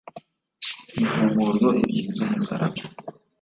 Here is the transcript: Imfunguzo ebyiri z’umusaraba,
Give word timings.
Imfunguzo 0.99 1.67
ebyiri 1.81 2.09
z’umusaraba, 2.17 2.81